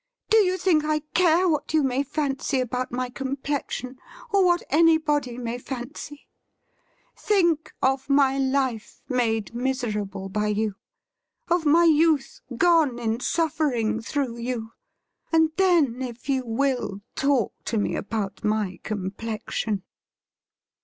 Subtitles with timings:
[0.31, 3.99] 'Do you think I care what you may fancy about my complexion,
[4.31, 6.27] or what anybody may fancy?
[7.15, 10.73] Think of my life made miserable by you;
[11.51, 14.71] of my youth gone in suffering through you;
[15.31, 19.83] and then, if you will, talk to me about my complexion.'